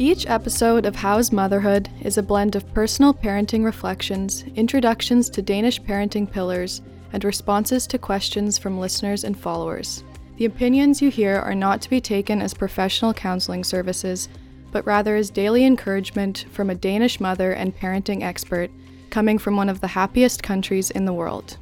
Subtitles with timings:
[0.00, 5.78] Each episode of How's Motherhood is a blend of personal parenting reflections, introductions to Danish
[5.78, 6.80] parenting pillars,
[7.12, 10.02] and responses to questions from listeners and followers.
[10.38, 14.30] The opinions you hear are not to be taken as professional counseling services,
[14.72, 18.70] but rather as daily encouragement from a Danish mother and parenting expert
[19.10, 21.58] coming from one of the happiest countries in the world.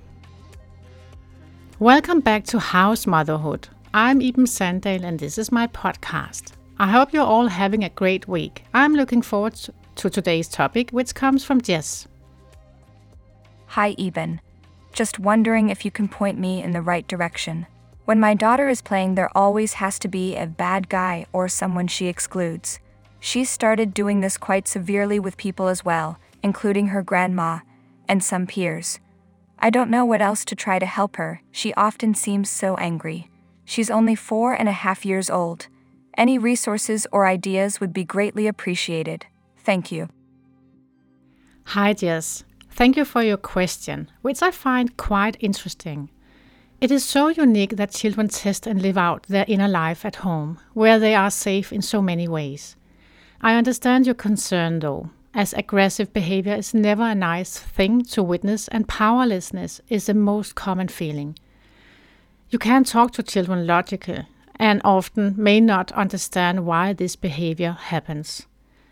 [1.80, 3.66] Welcome back to How's Motherhood.
[3.92, 6.52] I'm Iben Sandahl and this is my podcast.
[6.80, 8.62] I hope you're all having a great week.
[8.73, 9.59] I'm looking forward
[9.96, 12.06] to today's topic, which comes from Jess.
[13.66, 14.38] Hi, Iben.
[14.92, 17.66] Just wondering if you can point me in the right direction.
[18.05, 21.88] When my daughter is playing, there always has to be a bad guy or someone
[21.88, 22.78] she excludes.
[23.19, 27.58] She's started doing this quite severely with people as well, including her grandma
[28.06, 29.00] and some peers.
[29.58, 31.42] I don't know what else to try to help her.
[31.50, 33.28] She often seems so angry.
[33.64, 35.67] She's only four and a half years old.
[36.19, 39.27] Any resources or ideas would be greatly appreciated.
[39.56, 40.08] Thank you.
[41.66, 42.42] Hi, Jess.
[42.72, 46.11] Thank you for your question, which I find quite interesting.
[46.80, 50.58] It is so unique that children test and live out their inner life at home,
[50.74, 52.74] where they are safe in so many ways.
[53.41, 58.66] I understand your concern, though, as aggressive behavior is never a nice thing to witness,
[58.69, 61.39] and powerlessness is the most common feeling.
[62.50, 64.27] You can talk to children logically
[64.59, 68.47] and often may not understand why this behavior happens.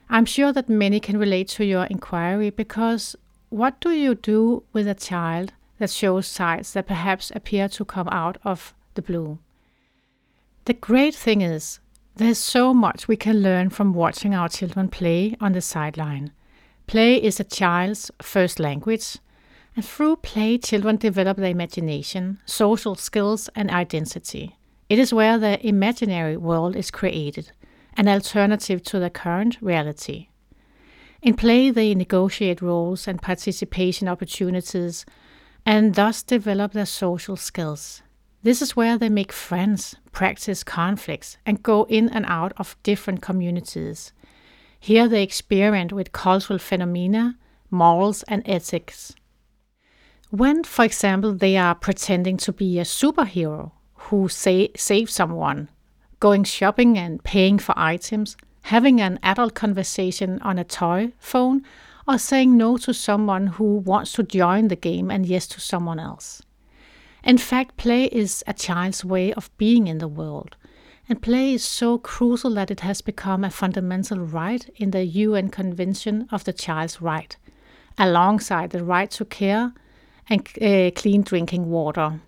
[0.09, 3.17] I'm sure that many can relate to your inquiry because
[3.49, 8.09] what do you do with a child that shows signs that perhaps appear to come
[8.09, 9.39] out of the blue?
[10.67, 11.81] The great thing is,
[12.17, 16.33] there's so much we can learn from watching our children play on the sideline.
[16.87, 19.19] Play is a child's first language,
[19.75, 24.57] and through play, children develop their imagination, social skills, and identity.
[24.89, 27.51] It is where the imaginary world is created,
[27.97, 30.29] an alternative to the current reality.
[31.21, 35.05] In play, they negotiate roles and participation opportunities
[35.65, 38.03] and thus develop their social skills.
[38.45, 43.23] This is where they make friends, practice conflicts, and go in and out of different
[43.23, 44.13] communities.
[44.79, 47.39] Here they experiment with cultural phenomena,
[47.73, 49.17] morals, and ethics.
[50.31, 53.73] When, for example, they are pretending to be a superhero
[54.07, 55.69] who say, save someone,
[56.21, 61.63] going shopping and paying for items, having an adult conversation on a toy phone,
[62.07, 65.99] or saying no to someone who wants to join the game and yes to someone
[65.99, 66.43] else.
[67.25, 70.57] In fact, play is a child's way of being in the world.
[71.09, 75.49] And play is so crucial that it has become a fundamental right in the UN
[75.51, 77.37] Convention of the Child's Right,
[77.99, 79.73] alongside the right to care
[80.29, 82.21] and uh, clean drinking water.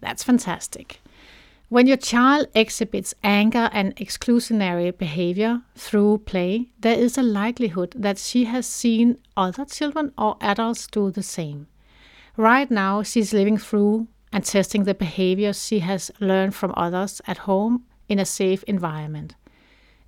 [0.00, 1.00] That's fantastic.
[1.68, 8.18] When your child exhibits anger and exclusionary behavior through play, there is a likelihood that
[8.18, 11.66] she has seen other children or adults do the same.
[12.36, 17.38] Right now, she's living through and testing the behaviors she has learned from others at
[17.38, 19.34] home in a safe environment.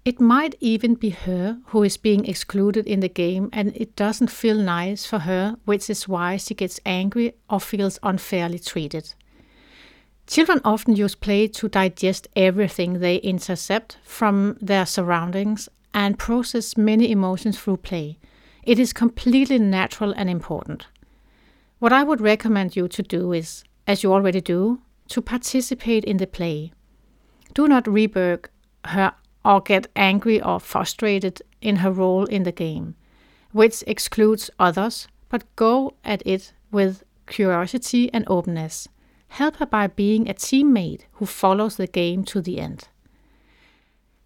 [0.04, 4.30] It might even be her who is being excluded in the game, and it doesn't
[4.30, 9.14] feel nice for her, which is why she gets angry or feels unfairly treated.
[10.28, 17.10] Children often use play to digest everything they intercept from their surroundings and process many
[17.10, 18.18] emotions through play.
[18.62, 20.86] It is completely natural and important.
[21.78, 26.18] What I would recommend you to do is, as you already do, to participate in
[26.18, 26.72] the play.
[27.54, 28.50] Do not rebuke
[28.84, 29.14] her
[29.46, 32.96] or get angry or frustrated in her role in the game,
[33.52, 38.88] which excludes others, but go at it with curiosity and openness.
[39.28, 42.88] Help her by being a teammate who follows the game to the end.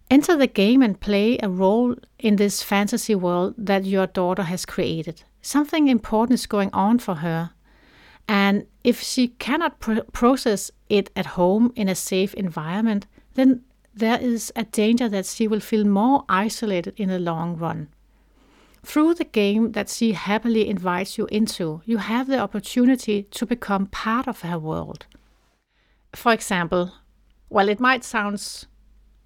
[0.09, 4.65] Enter the game and play a role in this fantasy world that your daughter has
[4.65, 5.23] created.
[5.41, 7.51] Something important is going on for her.
[8.27, 13.63] And if she cannot pr- process it at home in a safe environment, then
[13.93, 17.89] there is a danger that she will feel more isolated in the long run.
[18.85, 23.87] Through the game that she happily invites you into, you have the opportunity to become
[23.87, 25.05] part of her world.
[26.13, 26.91] For example,
[27.49, 28.65] well, it might sound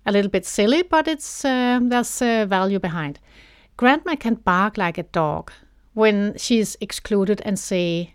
[0.06, 3.19] a little bit silly, but it's uh, there's uh, value behind.
[3.77, 5.51] Grandma can bark like a dog
[5.94, 8.13] when she's excluded and say,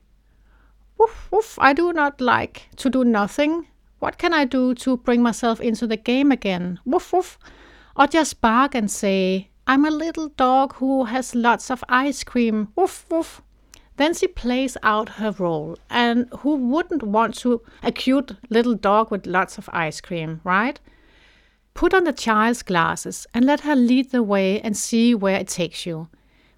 [0.97, 1.59] "Woof woof!
[1.59, 3.67] I do not like to do nothing.
[3.99, 6.79] What can I do to bring myself into the game again?
[6.85, 7.39] Woof woof!"
[7.97, 12.69] Or just bark and say, I'm a little dog who has lots of ice cream.
[12.75, 13.43] Woof, woof.
[13.97, 15.79] Then she plays out her role.
[15.89, 20.81] And who wouldn't want to a cute little dog with lots of ice cream, right?
[21.75, 25.49] Put on the child's glasses and let her lead the way and see where it
[25.49, 26.09] takes you.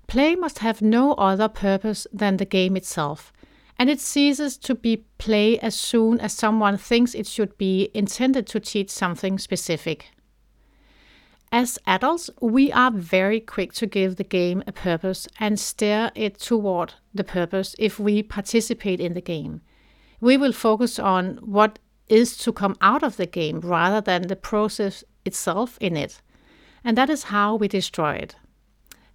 [0.07, 3.33] Play must have no other purpose than the game itself,
[3.79, 8.47] and it ceases to be play as soon as someone thinks it should be intended
[8.49, 10.11] to teach something specific.
[11.57, 16.41] As adults, we are very quick to give the game a purpose and steer it
[16.41, 19.61] toward the purpose if we participate in the game.
[20.21, 21.79] We will focus on what
[22.09, 26.21] is to come out of the game rather than the process itself in it.
[26.83, 28.35] And that is how we destroy it.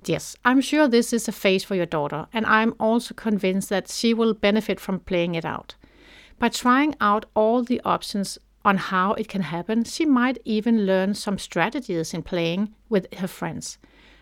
[0.06, 3.90] Yes, I'm sure this is a phase for your daughter, and I'm also convinced that
[3.90, 5.76] she will benefit from playing it out.
[6.38, 8.38] By trying out all the options
[8.70, 13.28] on how it can happen, she might even learn some strategies in playing with her
[13.28, 13.80] friends.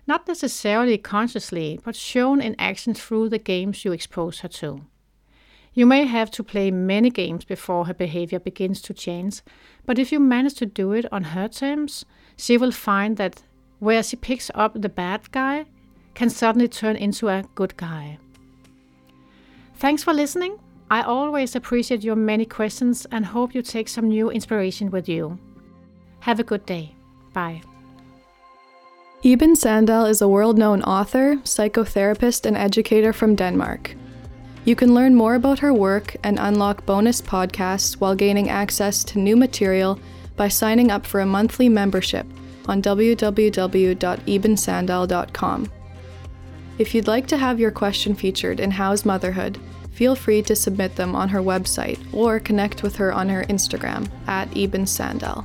[0.08, 4.86] Not necessarily consciously, but shown in action through the games you expose her to.
[5.74, 9.42] You may have to play many games before her behavior begins to change,
[9.86, 12.06] but if you manage to do it on her terms,
[12.38, 13.44] she will find that
[13.80, 15.66] where she picks up the bad guy
[16.16, 18.18] can suddenly turn into a good guy.
[19.76, 20.58] Thanks for listening.
[20.90, 25.38] I always appreciate your many questions and hope you take some new inspiration with you.
[26.22, 26.96] Have a good day.
[27.34, 27.62] Bye.
[29.24, 33.96] Iben Sandahl is a world known author, psychotherapist, and educator from Denmark.
[34.64, 39.20] You can learn more about her work and unlock bonus podcasts while gaining access to
[39.20, 40.00] new material
[40.36, 42.28] by signing up for a monthly membership
[42.68, 45.72] on www.ibensandahl.com.
[46.78, 49.58] If you'd like to have your question featured in How's Motherhood,
[49.98, 54.08] feel free to submit them on her website or connect with her on her Instagram
[54.28, 55.44] at Iben Sandahl.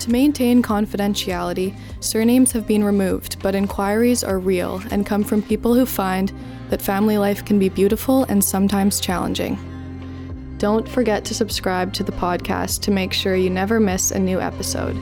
[0.00, 5.74] To maintain confidentiality, surnames have been removed, but inquiries are real and come from people
[5.74, 6.32] who find
[6.70, 9.56] that family life can be beautiful and sometimes challenging.
[10.58, 14.40] Don't forget to subscribe to the podcast to make sure you never miss a new
[14.40, 14.96] episode.